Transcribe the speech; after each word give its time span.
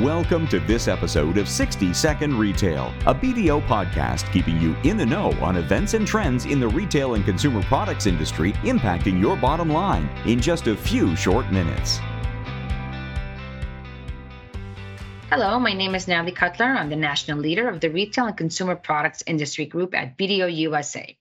Welcome 0.00 0.48
to 0.48 0.58
this 0.58 0.88
episode 0.88 1.38
of 1.38 1.48
60 1.48 1.94
Second 1.94 2.36
Retail, 2.36 2.92
a 3.06 3.14
BDO 3.14 3.64
podcast 3.68 4.28
keeping 4.32 4.60
you 4.60 4.74
in 4.82 4.96
the 4.96 5.06
know 5.06 5.30
on 5.34 5.56
events 5.56 5.94
and 5.94 6.04
trends 6.04 6.46
in 6.46 6.58
the 6.58 6.66
retail 6.66 7.14
and 7.14 7.24
consumer 7.24 7.62
products 7.62 8.06
industry 8.06 8.54
impacting 8.64 9.20
your 9.20 9.36
bottom 9.36 9.70
line 9.70 10.10
in 10.26 10.40
just 10.40 10.66
a 10.66 10.76
few 10.76 11.14
short 11.14 11.48
minutes. 11.52 12.00
Hello, 15.30 15.60
my 15.60 15.72
name 15.72 15.94
is 15.94 16.08
Natalie 16.08 16.32
Cutler. 16.32 16.66
I'm 16.66 16.90
the 16.90 16.96
national 16.96 17.38
leader 17.38 17.68
of 17.68 17.78
the 17.78 17.88
Retail 17.88 18.26
and 18.26 18.36
Consumer 18.36 18.74
Products 18.74 19.22
Industry 19.28 19.66
Group 19.66 19.94
at 19.94 20.18
BDO 20.18 20.56
USA. 20.56 21.16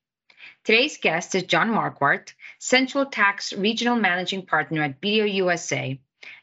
Today's 0.64 0.98
guest 0.98 1.36
is 1.36 1.44
John 1.44 1.70
Marquardt, 1.70 2.34
Central 2.58 3.06
Tax 3.06 3.54
Regional 3.54 3.98
Managing 3.98 4.48
Partner 4.48 4.82
at 4.82 5.00
BDO 5.00 5.32
USA, 5.36 6.00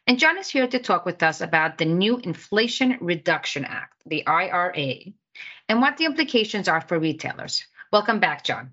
and 0.06 0.18
John 0.18 0.38
is 0.38 0.48
here 0.48 0.66
to 0.66 0.78
talk 0.78 1.06
with 1.06 1.22
us 1.22 1.40
about 1.40 1.78
the 1.78 1.84
new 1.84 2.18
Inflation 2.18 2.98
Reduction 3.00 3.64
Act, 3.64 4.02
the 4.06 4.26
IRA, 4.26 4.96
and 5.68 5.80
what 5.80 5.96
the 5.96 6.04
implications 6.04 6.68
are 6.68 6.80
for 6.80 6.98
retailers. 6.98 7.64
Welcome 7.92 8.20
back, 8.20 8.44
John. 8.44 8.72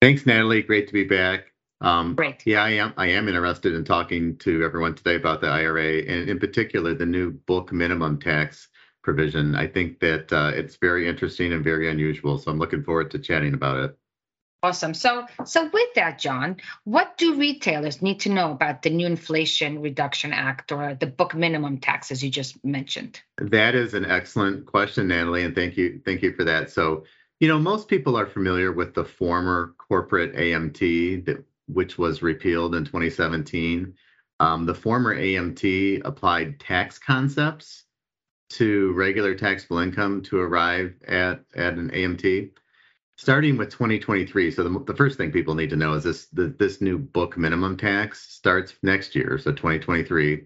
Thanks, 0.00 0.26
Natalie. 0.26 0.62
Great 0.62 0.86
to 0.88 0.92
be 0.92 1.04
back. 1.04 1.44
Um, 1.80 2.14
Great. 2.14 2.42
Yeah, 2.46 2.62
I 2.62 2.70
am. 2.70 2.94
I 2.96 3.08
am 3.08 3.28
interested 3.28 3.74
in 3.74 3.84
talking 3.84 4.36
to 4.38 4.62
everyone 4.62 4.94
today 4.94 5.16
about 5.16 5.40
the 5.40 5.48
IRA, 5.48 5.98
and 5.98 6.28
in 6.28 6.38
particular, 6.38 6.94
the 6.94 7.06
new 7.06 7.30
book 7.30 7.72
minimum 7.72 8.18
tax 8.18 8.68
provision. 9.02 9.54
I 9.54 9.66
think 9.66 10.00
that 10.00 10.32
uh, 10.32 10.52
it's 10.54 10.76
very 10.76 11.08
interesting 11.08 11.52
and 11.52 11.62
very 11.62 11.90
unusual. 11.90 12.38
So 12.38 12.50
I'm 12.50 12.58
looking 12.58 12.82
forward 12.82 13.10
to 13.12 13.18
chatting 13.18 13.54
about 13.54 13.78
it. 13.78 13.98
Awesome. 14.64 14.94
So, 14.94 15.26
so 15.44 15.68
with 15.70 15.92
that, 15.94 16.18
John, 16.18 16.56
what 16.84 17.18
do 17.18 17.34
retailers 17.34 18.00
need 18.00 18.20
to 18.20 18.30
know 18.30 18.50
about 18.50 18.80
the 18.80 18.88
new 18.88 19.06
Inflation 19.06 19.82
Reduction 19.82 20.32
Act 20.32 20.72
or 20.72 20.94
the 20.94 21.06
book 21.06 21.34
minimum 21.34 21.76
tax, 21.76 22.10
as 22.10 22.24
you 22.24 22.30
just 22.30 22.64
mentioned? 22.64 23.20
That 23.36 23.74
is 23.74 23.92
an 23.92 24.06
excellent 24.06 24.64
question, 24.64 25.08
Natalie, 25.08 25.44
and 25.44 25.54
thank 25.54 25.76
you, 25.76 26.00
thank 26.06 26.22
you 26.22 26.32
for 26.32 26.44
that. 26.44 26.70
So, 26.70 27.04
you 27.40 27.48
know, 27.48 27.58
most 27.58 27.88
people 27.88 28.16
are 28.16 28.24
familiar 28.24 28.72
with 28.72 28.94
the 28.94 29.04
former 29.04 29.74
corporate 29.76 30.34
AMT, 30.34 31.26
that, 31.26 31.44
which 31.66 31.98
was 31.98 32.22
repealed 32.22 32.74
in 32.74 32.86
2017. 32.86 33.92
Um, 34.40 34.64
the 34.64 34.74
former 34.74 35.14
AMT 35.14 36.00
applied 36.06 36.58
tax 36.58 36.98
concepts 36.98 37.84
to 38.52 38.94
regular 38.94 39.34
taxable 39.34 39.80
income 39.80 40.22
to 40.22 40.38
arrive 40.38 40.94
at 41.06 41.44
at 41.54 41.74
an 41.74 41.90
AMT 41.90 42.52
starting 43.16 43.56
with 43.56 43.70
2023 43.70 44.50
so 44.50 44.64
the, 44.64 44.84
the 44.84 44.96
first 44.96 45.16
thing 45.18 45.32
people 45.32 45.54
need 45.54 45.70
to 45.70 45.76
know 45.76 45.94
is 45.94 46.04
this 46.04 46.26
the, 46.26 46.54
this 46.58 46.80
new 46.80 46.98
book 46.98 47.36
minimum 47.36 47.76
tax 47.76 48.20
starts 48.32 48.74
next 48.82 49.14
year 49.14 49.38
so 49.38 49.52
2023 49.52 50.44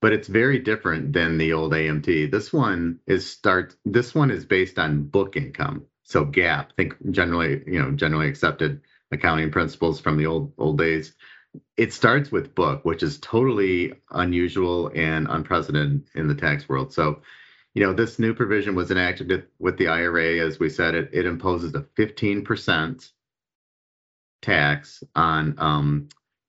but 0.00 0.12
it's 0.12 0.28
very 0.28 0.58
different 0.58 1.12
than 1.12 1.38
the 1.38 1.52
old 1.52 1.72
amt 1.72 2.30
this 2.30 2.52
one 2.52 3.00
is 3.06 3.28
start 3.28 3.74
this 3.84 4.14
one 4.14 4.30
is 4.30 4.44
based 4.44 4.78
on 4.78 5.02
book 5.04 5.36
income 5.36 5.84
so 6.04 6.24
GAAP 6.24 6.72
think 6.76 6.94
generally 7.10 7.62
you 7.66 7.82
know 7.82 7.90
generally 7.92 8.28
accepted 8.28 8.80
accounting 9.12 9.50
principles 9.50 10.00
from 10.00 10.16
the 10.16 10.26
old 10.26 10.52
old 10.58 10.78
days. 10.78 11.14
It 11.76 11.92
starts 11.92 12.30
with 12.30 12.54
book 12.54 12.84
which 12.84 13.02
is 13.02 13.18
totally 13.18 13.94
unusual 14.10 14.90
and 14.94 15.26
unprecedented 15.28 16.08
in 16.14 16.28
the 16.28 16.34
tax 16.34 16.68
world 16.68 16.92
so 16.92 17.22
you 17.76 17.82
know, 17.82 17.92
this 17.92 18.18
new 18.18 18.32
provision 18.32 18.74
was 18.74 18.90
enacted 18.90 19.48
with 19.58 19.76
the 19.76 19.88
IRA. 19.88 20.38
As 20.38 20.58
we 20.58 20.70
said, 20.70 20.94
it, 20.94 21.10
it 21.12 21.26
imposes 21.26 21.74
a 21.74 21.82
15% 21.98 23.10
tax 24.40 25.04
on 25.14 25.54
um, 25.58 26.08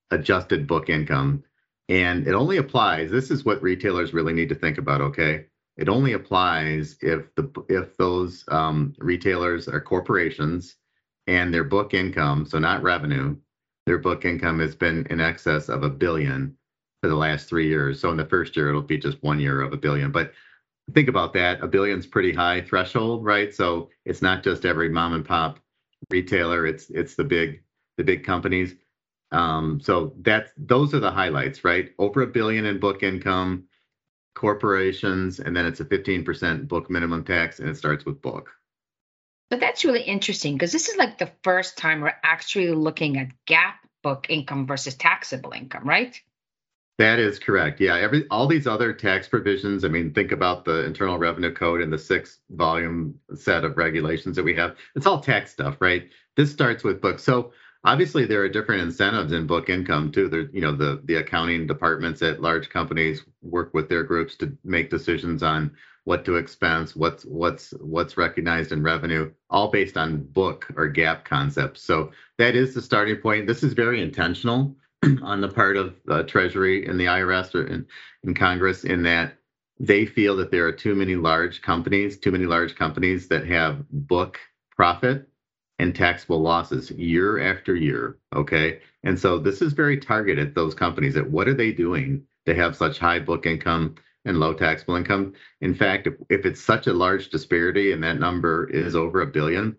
adjusted 0.09 0.67
book 0.67 0.87
income. 0.87 1.43
And 1.89 2.25
it 2.29 2.33
only 2.33 2.55
applies, 2.55 3.11
this 3.11 3.29
is 3.29 3.43
what 3.43 3.61
retailers 3.61 4.13
really 4.13 4.31
need 4.31 4.47
to 4.49 4.55
think 4.55 4.77
about, 4.77 5.01
okay? 5.01 5.47
It 5.75 5.89
only 5.89 6.13
applies 6.13 6.97
if 7.01 7.35
the 7.35 7.51
if 7.67 7.97
those 7.97 8.45
um, 8.47 8.95
retailers 8.97 9.67
are 9.67 9.81
corporations 9.81 10.77
and 11.27 11.53
their 11.53 11.65
book 11.65 11.93
income, 11.93 12.45
so 12.45 12.57
not 12.57 12.83
revenue, 12.83 13.35
their 13.85 13.97
book 13.97 14.23
income 14.23 14.59
has 14.59 14.75
been 14.75 15.05
in 15.09 15.19
excess 15.19 15.67
of 15.67 15.83
a 15.83 15.89
billion 15.89 16.55
for 17.01 17.09
the 17.09 17.15
last 17.15 17.49
three 17.49 17.67
years. 17.67 17.99
So 17.99 18.11
in 18.11 18.17
the 18.17 18.25
first 18.25 18.55
year, 18.55 18.69
it'll 18.69 18.81
be 18.81 18.97
just 18.97 19.21
one 19.21 19.41
year 19.41 19.61
of 19.61 19.73
a 19.73 19.77
billion. 19.77 20.11
But 20.13 20.31
think 20.93 21.09
about 21.09 21.33
that. 21.33 21.61
A 21.61 21.67
billion's 21.67 22.07
pretty 22.07 22.33
high 22.33 22.61
threshold, 22.61 23.25
right? 23.25 23.53
So 23.53 23.89
it's 24.05 24.21
not 24.21 24.43
just 24.43 24.65
every 24.65 24.89
mom 24.89 25.13
and 25.13 25.25
pop 25.25 25.59
retailer. 26.09 26.65
It's 26.65 26.89
it's 26.89 27.15
the 27.15 27.23
big 27.23 27.63
the 27.97 28.03
big 28.03 28.23
companies. 28.23 28.75
Um, 29.31 29.79
so 29.81 30.13
that's 30.21 30.51
those 30.57 30.93
are 30.93 30.99
the 30.99 31.11
highlights, 31.11 31.63
right? 31.63 31.89
Over 31.99 32.21
a 32.21 32.27
billion 32.27 32.65
in 32.65 32.79
book 32.79 33.03
income, 33.03 33.65
corporations, 34.35 35.39
and 35.39 35.55
then 35.55 35.65
it's 35.65 35.79
a 35.79 35.85
15% 35.85 36.67
book 36.67 36.89
minimum 36.89 37.23
tax, 37.23 37.59
and 37.59 37.67
it 37.69 37.75
starts 37.75 38.05
with 38.05 38.21
book. 38.21 38.51
But 39.49 39.59
that's 39.59 39.85
really 39.85 40.03
interesting 40.03 40.53
because 40.53 40.71
this 40.71 40.89
is 40.89 40.97
like 40.97 41.17
the 41.17 41.31
first 41.43 41.77
time 41.77 42.01
we're 42.01 42.13
actually 42.23 42.71
looking 42.71 43.17
at 43.17 43.29
GAAP 43.47 43.73
book 44.03 44.27
income 44.29 44.67
versus 44.67 44.95
taxable 44.95 45.51
income, 45.51 45.87
right? 45.87 46.19
That 46.97 47.19
is 47.19 47.37
correct. 47.37 47.79
Yeah, 47.79 47.95
every 47.97 48.25
all 48.31 48.47
these 48.47 48.65
other 48.65 48.91
tax 48.91 49.27
provisions. 49.27 49.85
I 49.85 49.87
mean, 49.87 50.13
think 50.13 50.31
about 50.31 50.65
the 50.65 50.83
Internal 50.83 51.19
Revenue 51.19 51.53
Code 51.53 51.81
and 51.81 51.93
the 51.93 51.97
six 51.97 52.39
volume 52.49 53.13
set 53.35 53.63
of 53.63 53.77
regulations 53.77 54.35
that 54.35 54.43
we 54.43 54.55
have. 54.55 54.75
It's 54.95 55.05
all 55.05 55.19
tax 55.19 55.51
stuff, 55.51 55.77
right? 55.79 56.09
This 56.35 56.51
starts 56.51 56.83
with 56.83 57.01
books. 57.01 57.23
So 57.23 57.51
obviously 57.83 58.25
there 58.25 58.41
are 58.41 58.49
different 58.49 58.81
incentives 58.81 59.31
in 59.31 59.45
book 59.45 59.69
income 59.69 60.11
too. 60.11 60.27
There, 60.27 60.49
you 60.51 60.61
know, 60.61 60.75
the 60.75 61.01
the 61.05 61.15
accounting 61.15 61.67
departments 61.67 62.23
at 62.23 62.41
large 62.41 62.69
companies 62.69 63.23
work 63.43 63.73
with 63.75 63.89
their 63.89 64.03
groups 64.03 64.35
to 64.37 64.57
make 64.63 64.89
decisions 64.89 65.43
on 65.43 65.71
what 66.05 66.25
to 66.25 66.37
expense, 66.37 66.95
what's 66.95 67.25
what's 67.25 67.71
what's 67.79 68.17
recognized 68.17 68.71
in 68.71 68.81
revenue, 68.81 69.31
all 69.51 69.69
based 69.69 69.97
on 69.97 70.23
book 70.23 70.67
or 70.75 70.91
GAAP 70.91 71.25
concepts. 71.25 71.83
So 71.83 72.11
that 72.39 72.55
is 72.55 72.73
the 72.73 72.81
starting 72.81 73.17
point. 73.17 73.45
This 73.45 73.61
is 73.61 73.73
very 73.73 74.01
intentional 74.01 74.75
on 75.21 75.41
the 75.41 75.49
part 75.49 75.77
of 75.77 75.95
uh, 76.09 76.23
Treasury 76.23 76.85
and 76.85 76.99
the 76.99 77.05
IRS 77.05 77.53
or 77.55 77.67
in, 77.67 77.85
in 78.23 78.33
Congress 78.33 78.83
in 78.83 79.03
that 79.03 79.37
they 79.79 80.05
feel 80.05 80.35
that 80.37 80.51
there 80.51 80.65
are 80.65 80.71
too 80.71 80.95
many 80.95 81.15
large 81.15 81.61
companies, 81.61 82.17
too 82.17 82.31
many 82.31 82.45
large 82.45 82.75
companies 82.75 83.27
that 83.27 83.45
have 83.45 83.87
book 83.89 84.39
profit 84.75 85.27
and 85.79 85.95
taxable 85.95 86.41
losses 86.41 86.89
year 86.91 87.39
after 87.39 87.75
year. 87.75 88.17
Okay. 88.35 88.79
And 89.03 89.17
so 89.19 89.37
this 89.37 89.61
is 89.61 89.73
very 89.73 89.97
targeted 89.97 90.55
those 90.55 90.73
companies 90.73 91.13
that 91.13 91.29
what 91.29 91.47
are 91.47 91.53
they 91.53 91.71
doing 91.71 92.23
to 92.47 92.55
have 92.55 92.75
such 92.75 92.97
high 92.97 93.19
book 93.19 93.45
income 93.45 93.95
and 94.25 94.39
low 94.39 94.53
taxable 94.53 94.95
income? 94.95 95.33
In 95.61 95.75
fact, 95.75 96.07
if, 96.07 96.15
if 96.29 96.45
it's 96.45 96.61
such 96.61 96.87
a 96.87 96.93
large 96.93 97.29
disparity 97.29 97.91
and 97.91 98.03
that 98.03 98.19
number 98.19 98.67
is 98.69 98.95
over 98.95 99.21
a 99.21 99.27
billion, 99.27 99.77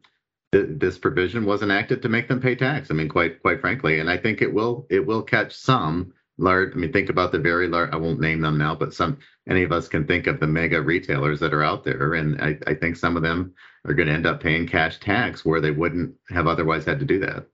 this 0.52 0.98
provision 0.98 1.44
was 1.44 1.62
enacted 1.62 2.02
to 2.02 2.08
make 2.08 2.28
them 2.28 2.40
pay 2.40 2.54
tax. 2.54 2.90
I 2.90 2.94
mean, 2.94 3.08
quite 3.08 3.42
quite 3.42 3.60
frankly, 3.60 4.00
and 4.00 4.08
I 4.08 4.16
think 4.16 4.40
it 4.40 4.52
will 4.52 4.86
it 4.88 5.04
will 5.06 5.22
catch 5.22 5.54
some 5.54 6.14
large. 6.38 6.72
I 6.72 6.76
mean, 6.76 6.92
think 6.92 7.10
about 7.10 7.32
the 7.32 7.38
very 7.38 7.68
large. 7.68 7.90
I 7.92 7.96
won't 7.96 8.20
name 8.20 8.40
them 8.40 8.56
now, 8.56 8.74
but 8.74 8.94
some 8.94 9.18
any 9.48 9.62
of 9.62 9.72
us 9.72 9.88
can 9.88 10.06
think 10.06 10.26
of 10.26 10.40
the 10.40 10.46
mega 10.46 10.80
retailers 10.80 11.40
that 11.40 11.52
are 11.52 11.62
out 11.62 11.84
there, 11.84 12.14
and 12.14 12.40
I, 12.40 12.58
I 12.66 12.74
think 12.74 12.96
some 12.96 13.16
of 13.16 13.22
them 13.22 13.54
are 13.84 13.94
going 13.94 14.08
to 14.08 14.14
end 14.14 14.26
up 14.26 14.42
paying 14.42 14.66
cash 14.66 14.98
tax 15.00 15.44
where 15.44 15.60
they 15.60 15.70
wouldn't 15.70 16.14
have 16.30 16.46
otherwise 16.46 16.84
had 16.84 17.00
to 17.00 17.06
do 17.06 17.18
that. 17.20 17.46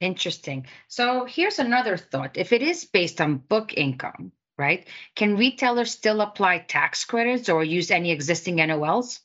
Interesting. 0.00 0.66
So 0.88 1.24
here's 1.26 1.60
another 1.60 1.96
thought: 1.96 2.36
if 2.36 2.52
it 2.52 2.62
is 2.62 2.84
based 2.84 3.20
on 3.20 3.38
book 3.38 3.72
income, 3.72 4.32
right? 4.58 4.88
Can 5.14 5.36
retailers 5.36 5.92
still 5.92 6.20
apply 6.20 6.58
tax 6.58 7.04
credits 7.04 7.48
or 7.48 7.62
use 7.62 7.92
any 7.92 8.10
existing 8.10 8.56
NOLs? 8.56 9.20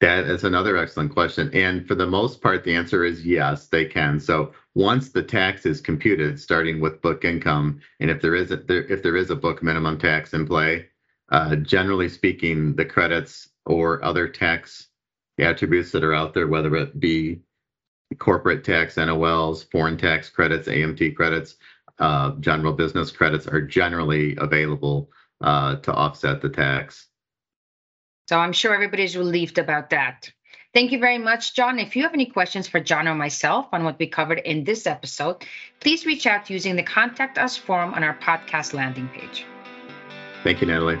That 0.00 0.26
is 0.26 0.44
another 0.44 0.76
excellent 0.76 1.12
question. 1.12 1.50
And 1.52 1.86
for 1.86 1.96
the 1.96 2.06
most 2.06 2.40
part, 2.40 2.62
the 2.62 2.74
answer 2.74 3.04
is 3.04 3.26
yes, 3.26 3.66
they 3.66 3.84
can. 3.84 4.20
So 4.20 4.52
once 4.74 5.10
the 5.10 5.22
tax 5.22 5.66
is 5.66 5.80
computed, 5.80 6.38
starting 6.38 6.80
with 6.80 7.02
book 7.02 7.24
income, 7.24 7.80
and 7.98 8.08
if 8.08 8.22
there 8.22 8.36
is 8.36 8.52
a, 8.52 8.62
if 8.92 9.02
there 9.02 9.16
is 9.16 9.30
a 9.30 9.36
book 9.36 9.60
minimum 9.62 9.98
tax 9.98 10.34
in 10.34 10.46
play, 10.46 10.86
uh, 11.30 11.56
generally 11.56 12.08
speaking, 12.08 12.76
the 12.76 12.84
credits 12.84 13.48
or 13.66 14.02
other 14.04 14.28
tax 14.28 14.88
attributes 15.38 15.90
that 15.92 16.04
are 16.04 16.14
out 16.14 16.32
there, 16.32 16.46
whether 16.46 16.74
it 16.76 17.00
be 17.00 17.40
corporate 18.18 18.64
tax 18.64 18.94
NOLs, 18.94 19.68
foreign 19.70 19.96
tax 19.96 20.30
credits, 20.30 20.68
AMT 20.68 21.16
credits, 21.16 21.56
uh, 21.98 22.32
general 22.40 22.72
business 22.72 23.10
credits, 23.10 23.46
are 23.48 23.60
generally 23.60 24.36
available 24.36 25.10
uh, 25.40 25.76
to 25.76 25.92
offset 25.92 26.40
the 26.40 26.48
tax. 26.48 27.08
So 28.28 28.36
I'm 28.36 28.52
sure 28.52 28.74
everybody's 28.74 29.16
relieved 29.16 29.56
about 29.56 29.88
that. 29.88 30.30
Thank 30.74 30.92
you 30.92 30.98
very 30.98 31.16
much, 31.16 31.54
John. 31.54 31.78
If 31.78 31.96
you 31.96 32.02
have 32.02 32.12
any 32.12 32.26
questions 32.26 32.68
for 32.68 32.78
John 32.78 33.08
or 33.08 33.14
myself 33.14 33.68
on 33.72 33.84
what 33.84 33.98
we 33.98 34.06
covered 34.06 34.40
in 34.40 34.64
this 34.64 34.86
episode, 34.86 35.46
please 35.80 36.04
reach 36.04 36.26
out 36.26 36.50
using 36.50 36.76
the 36.76 36.82
Contact 36.82 37.38
Us 37.38 37.56
form 37.56 37.94
on 37.94 38.04
our 38.04 38.14
podcast 38.18 38.74
landing 38.74 39.08
page. 39.08 39.46
Thank 40.44 40.60
you, 40.60 40.66
Natalie. 40.66 41.00